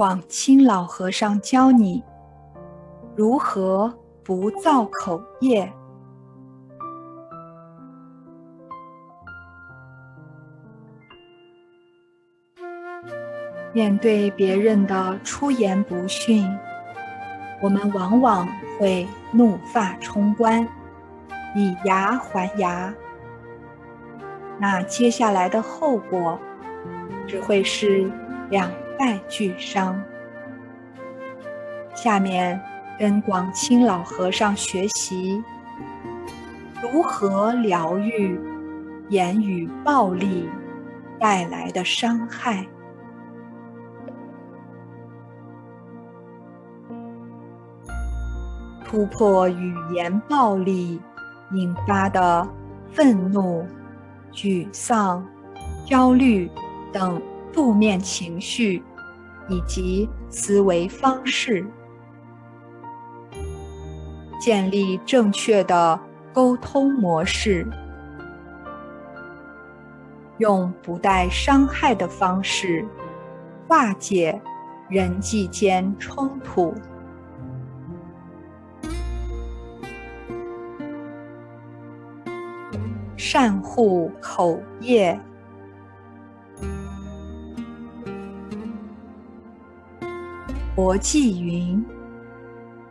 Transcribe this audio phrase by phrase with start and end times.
[0.00, 2.02] 广清老和尚教你
[3.14, 3.92] 如何
[4.24, 5.70] 不造口业。
[13.74, 16.48] 面对别人的出言不逊，
[17.60, 18.48] 我们往往
[18.78, 20.66] 会怒发冲冠，
[21.54, 22.94] 以牙还牙。
[24.58, 26.38] 那接下来的后果，
[27.26, 28.10] 只会是
[28.48, 28.70] 两
[29.00, 29.98] 败俱伤。
[31.94, 32.60] 下面
[32.98, 35.42] 跟广清老和尚学习
[36.82, 38.38] 如何疗愈
[39.08, 40.46] 言语暴力
[41.18, 42.66] 带来的伤害。
[48.84, 51.00] 突破语言暴力
[51.52, 52.46] 引发的
[52.92, 53.66] 愤怒、
[54.30, 55.26] 沮丧、
[55.86, 56.50] 焦虑
[56.92, 57.18] 等
[57.50, 58.82] 负面情绪
[59.50, 61.66] 以及思维方式，
[64.40, 65.98] 建立正确的
[66.32, 67.66] 沟通模式，
[70.38, 72.86] 用不带伤害的方式
[73.66, 74.40] 化解
[74.88, 76.72] 人际间冲突。
[83.16, 85.20] 善护口业。
[90.82, 91.84] 佛记云：“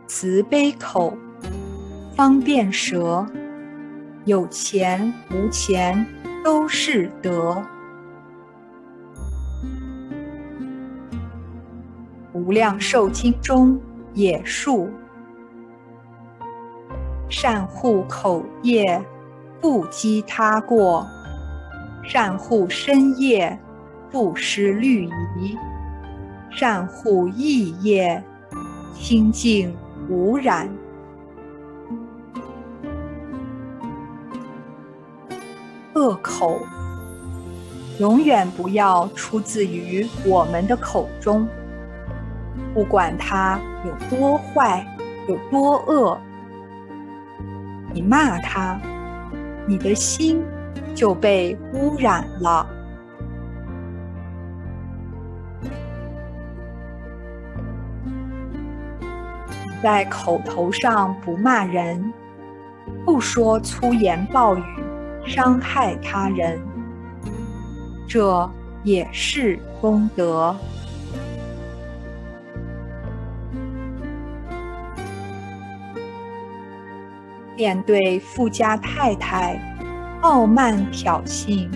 [0.06, 1.12] 慈悲口，
[2.14, 3.26] 方便舌，
[4.26, 6.06] 有钱无钱
[6.44, 7.56] 都是德。”
[12.38, 13.76] 《无量寿经》中
[14.14, 14.88] 也述
[17.28, 19.04] ：“善护口业。”
[19.60, 21.04] 不积他过，
[22.04, 23.58] 善护身业，
[24.12, 25.56] 不失律仪；
[26.50, 28.22] 善护意业，
[28.94, 29.74] 清净
[30.08, 30.68] 无染。
[35.94, 36.60] 恶口
[37.98, 41.46] 永远不要出自于我们的口中，
[42.72, 44.86] 不管它有多坏，
[45.28, 46.18] 有多恶，
[47.92, 48.80] 你骂他。
[49.66, 50.42] 你的心
[50.94, 52.66] 就被污染了。
[59.82, 62.12] 在口头上不骂人，
[63.04, 64.62] 不说粗言暴语，
[65.24, 66.60] 伤害他人，
[68.06, 68.50] 这
[68.82, 70.54] 也是功德。
[77.56, 79.58] 面对富家太太
[80.20, 81.70] 傲慢挑衅，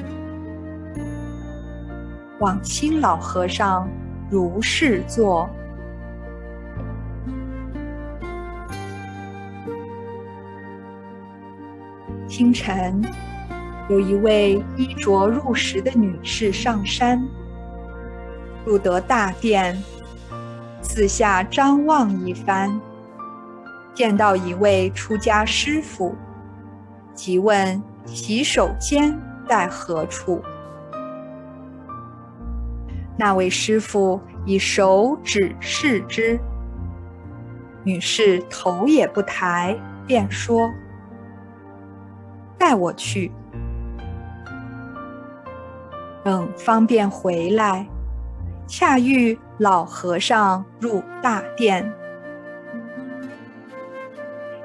[2.39, 3.89] 往清老和尚
[4.31, 5.49] 如是做。
[12.37, 13.01] 清晨，
[13.89, 17.25] 有一位衣着入时的女士上山，
[18.67, 19.81] 入得大殿，
[20.83, 22.81] 四下张望一番。
[23.95, 26.13] 见到一位出家师傅，
[27.15, 29.17] 即问洗手间
[29.49, 30.43] 在何处。
[33.17, 36.37] 那位师傅以手指示之，
[37.85, 40.69] 女士头也不抬，便说
[42.65, 43.31] ：“带我去。”
[46.25, 47.87] 等方便回来，
[48.67, 51.93] 恰遇老和尚入大殿。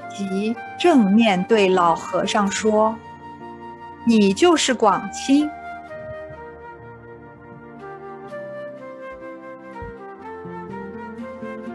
[0.07, 2.95] 即正面对老和尚说
[4.07, 5.49] ：“你就是广清。”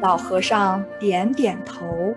[0.00, 2.14] 老和尚点点头。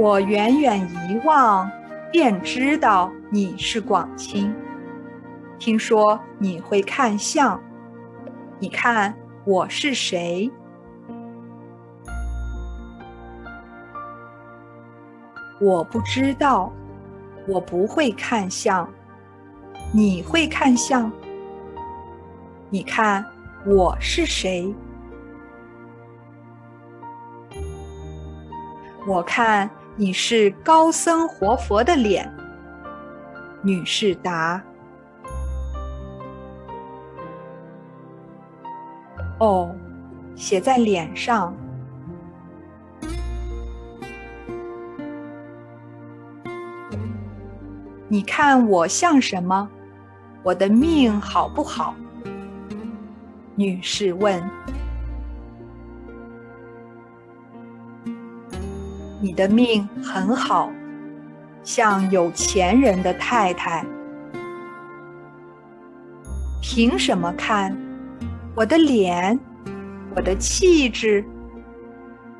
[0.00, 1.68] 我远远一望，
[2.12, 4.54] 便知道你是广清。
[5.58, 7.60] 听说你会看相，
[8.60, 9.12] 你看
[9.44, 10.48] 我是谁？
[15.60, 16.72] 我不知道，
[17.48, 18.88] 我不会看相。
[19.92, 21.10] 你会看相？
[22.70, 23.24] 你看
[23.66, 24.72] 我是谁？
[29.04, 29.68] 我看
[30.00, 32.32] 你是高僧活佛的脸。
[33.62, 34.62] 女士答：
[39.40, 39.74] 哦，
[40.36, 41.52] 写在脸上。
[48.06, 49.68] 你看我像什么？
[50.44, 51.92] 我的命好不好？
[53.56, 54.40] 女士问。
[59.20, 60.70] 你的命很好，
[61.64, 63.84] 像有钱人的太太。
[66.62, 67.76] 凭什么看
[68.54, 69.38] 我的脸，
[70.14, 71.24] 我的气质？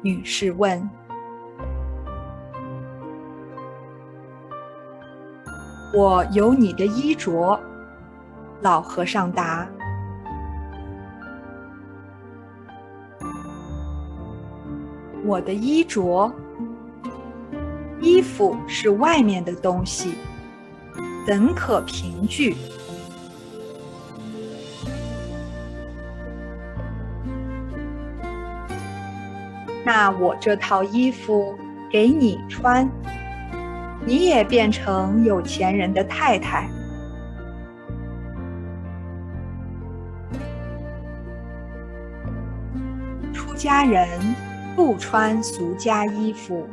[0.02, 0.88] 女士问。
[5.92, 7.58] 我有你的衣着，
[8.60, 9.66] 老和尚答。
[15.24, 16.32] 我的衣着，
[18.00, 20.14] 衣服是外面的东西，
[21.26, 22.56] 怎可凭据？
[29.84, 31.58] 那我这套衣服
[31.90, 32.88] 给你穿。
[34.06, 36.66] 你也变成有钱人的太太。
[43.34, 44.08] 出家人
[44.74, 46.66] 不穿俗家衣服。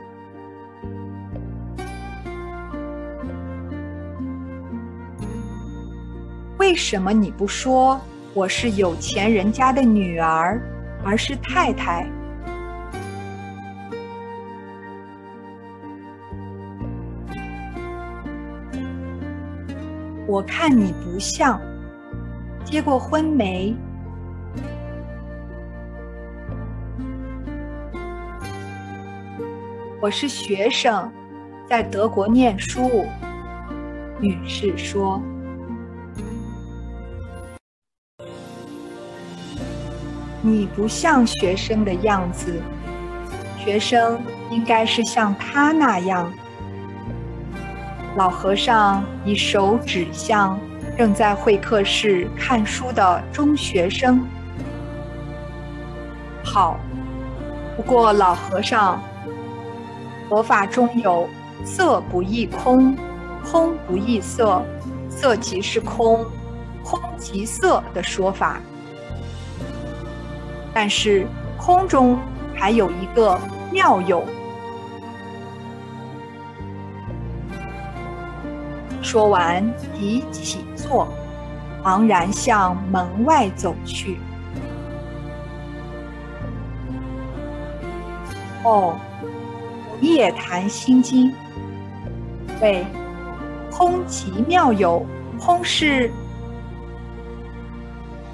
[6.66, 8.02] 为什么你不说
[8.34, 10.60] 我是有钱人家的女儿，
[11.04, 12.10] 而是太太？
[20.26, 21.62] 我看你不像，
[22.64, 23.76] 结过婚没？
[30.02, 31.14] 我是学生，
[31.70, 33.06] 在德国念书。
[34.20, 35.22] 女士说
[40.46, 42.62] ：“你不像学生的样子，
[43.58, 44.22] 学生
[44.52, 46.32] 应该是像他那样。”
[48.16, 50.60] 老和尚以手指向
[50.96, 54.24] 正在会客室看书的中学生。
[56.44, 56.78] 好，
[57.76, 59.02] 不过老和尚，
[60.30, 61.28] 佛法中有
[61.66, 62.96] “色不异空，
[63.44, 64.64] 空不异色，
[65.10, 66.24] 色即是空，
[66.84, 68.62] 空即色”的说法。
[70.76, 71.26] 但是
[71.58, 72.20] 空中
[72.54, 73.40] 还有一个
[73.72, 74.26] 妙友。
[79.02, 79.64] 说完，
[79.94, 81.08] 即起坐，
[81.84, 84.18] 昂然向门外走去。
[88.64, 89.00] 哦，
[90.02, 91.34] 你也谈心经？
[92.62, 92.86] 喂，
[93.72, 95.06] 空即妙有，
[95.40, 96.12] 空是？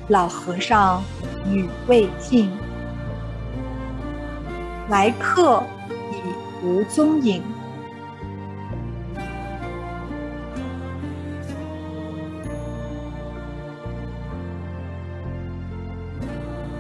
[0.08, 1.04] 老和尚
[1.48, 2.50] 语未尽，
[4.90, 5.64] 来客
[6.12, 7.42] 已无踪影。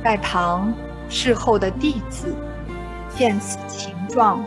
[0.04, 0.74] 在旁
[1.10, 2.36] 侍候的弟子
[3.16, 4.44] 见此情状，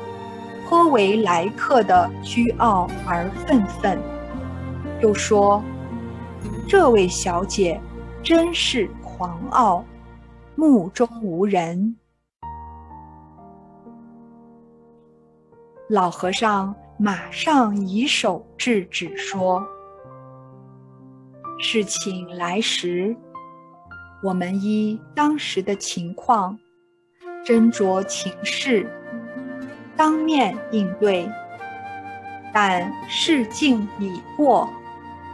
[0.68, 3.98] 颇为来客的倨傲而愤愤，
[5.00, 5.62] 又说
[6.66, 7.80] ：“这位小姐
[8.20, 9.84] 真是狂傲，
[10.56, 11.96] 目中无人。”
[15.90, 19.64] 老和尚马上以手制止说
[21.60, 23.14] ：“事情来时。”
[24.24, 26.58] 我们依当时的情况，
[27.44, 28.90] 斟酌情势，
[29.94, 31.30] 当面应对。
[32.50, 34.66] 但事境已过，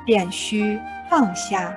[0.04, 0.76] 便需
[1.08, 1.72] 放下。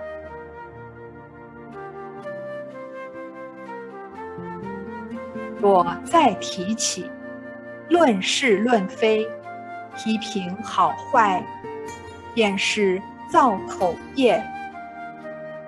[5.59, 7.09] 若再提起，
[7.89, 9.25] 论是论非，
[9.95, 11.45] 批评好坏，
[12.33, 14.43] 便是造口业。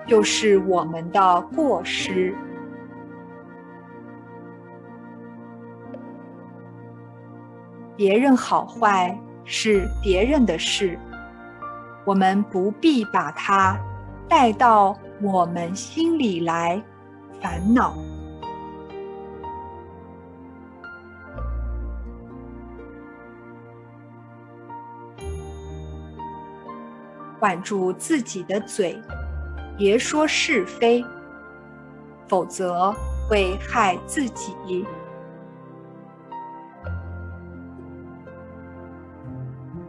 [0.06, 2.32] 就是我们的过失。
[7.96, 10.96] 别人好坏是别人的事，
[12.04, 13.76] 我们不必把它
[14.28, 16.80] 带到我们心里来
[17.40, 17.96] 烦恼。
[27.38, 29.00] 管住自己的嘴。
[29.76, 31.04] 别说是非，
[32.26, 32.94] 否则
[33.28, 34.86] 会害自己。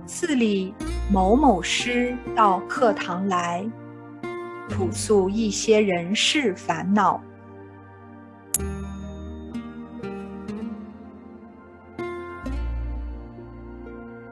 [0.06, 0.74] 寺里
[1.12, 3.66] 某某师到课堂来，
[4.70, 7.22] 吐诉一些人事烦恼。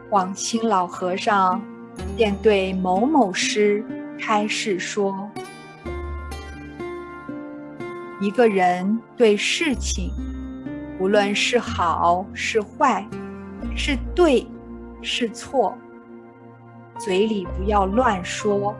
[0.10, 1.62] 往清老和尚
[2.15, 3.84] 便对某某师。
[4.17, 5.29] 开示说：
[8.22, 10.10] 一个人对事情，
[10.98, 13.05] 无论是好是坏，
[13.75, 14.48] 是对
[15.01, 15.77] 是错，
[16.98, 18.74] 嘴里不要乱说，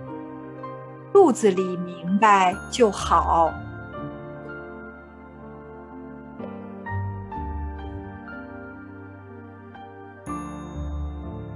[1.12, 3.54] 肚子里明白就好。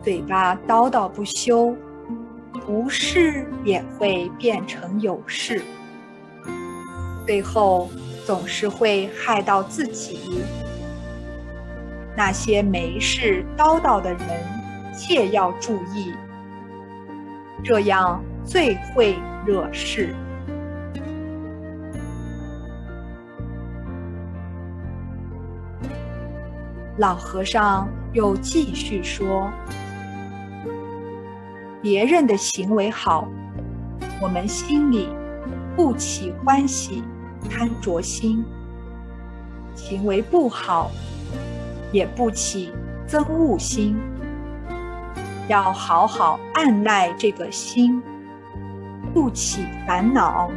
[0.09, 1.75] 嘴巴叨叨不休，
[2.67, 5.61] 无事也会变成有事，
[7.27, 7.87] 最后
[8.25, 10.43] 总是会害到自己。
[12.17, 14.27] 那些没事叨叨的人，
[14.97, 16.11] 切要注意，
[17.63, 20.15] 这样最会惹事。
[26.97, 29.47] 老和尚又继续说。
[31.81, 33.25] 别人的行为好，
[34.21, 35.07] 我们心里
[35.77, 37.01] 不起欢喜、
[37.49, 38.43] 贪着心；
[39.75, 40.91] 行为不好，
[41.93, 42.73] 也不起
[43.07, 43.95] 憎恶心。
[45.47, 48.03] 要好好按耐这个心，
[49.13, 50.51] 不起烦恼。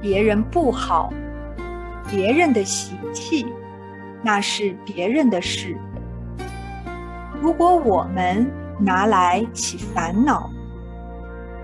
[0.00, 1.12] 别人不好。
[2.10, 3.46] 别人的习气，
[4.22, 5.76] 那是别人的事。
[7.40, 10.50] 如果我们拿来起烦恼，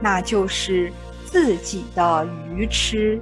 [0.00, 0.92] 那就是
[1.24, 3.20] 自己的愚痴。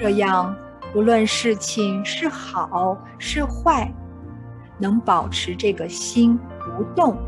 [0.00, 0.56] 这样，
[0.94, 3.92] 无论事情是好是坏，
[4.78, 6.38] 能保持这个心
[6.76, 7.18] 不动，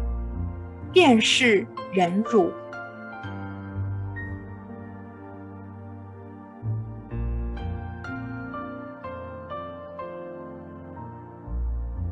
[0.90, 1.66] 便是。
[1.92, 2.50] 忍辱，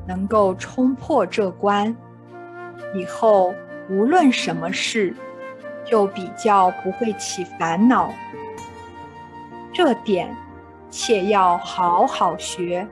[0.07, 1.97] 能够冲破这关，
[2.95, 3.55] 以后
[3.89, 5.17] 无论什么事，
[5.83, 8.13] 就比较不会起烦恼。
[9.73, 10.37] 这点，
[10.91, 12.87] 切要好好学，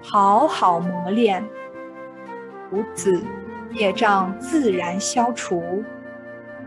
[0.00, 1.44] 好好磨练，
[2.70, 3.20] 如此
[3.72, 5.82] 业障自然消除。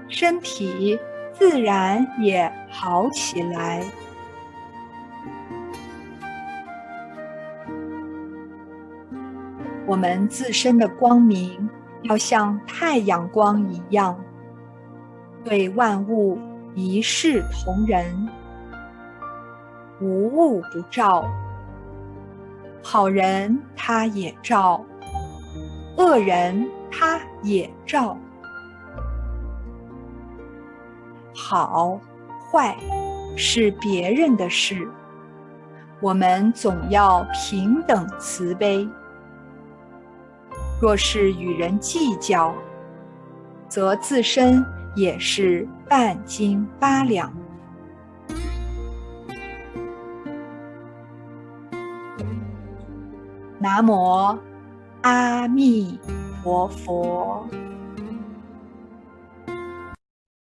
[0.07, 0.99] 身体
[1.33, 3.83] 自然也好起来。
[9.87, 11.69] 我们自身的光明
[12.03, 14.19] 要像太阳光一样，
[15.43, 16.39] 对万物
[16.73, 18.27] 一视同仁，
[20.01, 21.29] 无物不照。
[22.81, 24.83] 好人他也照，
[25.97, 28.17] 恶人他也照。
[31.47, 32.01] 好
[32.49, 32.75] 坏
[33.35, 34.87] 是别人的事，
[36.01, 38.89] 我们总要平等慈悲。
[40.81, 42.51] 若是与人计较，
[43.69, 47.31] 则自身也是半斤八两。
[53.59, 54.35] 南无
[55.03, 55.99] 阿弥
[56.41, 57.47] 陀佛。